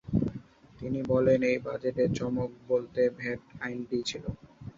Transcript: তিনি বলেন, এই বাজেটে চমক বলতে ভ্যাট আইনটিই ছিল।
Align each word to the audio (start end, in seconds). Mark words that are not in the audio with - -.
তিনি 0.79 0.99
বলেন, 1.03 1.39
এই 1.43 1.57
বাজেটে 1.65 2.03
চমক 2.17 2.51
বলতে 2.69 3.01
ভ্যাট 3.17 3.41
আইনটিই 3.61 4.03
ছিল। 4.05 4.23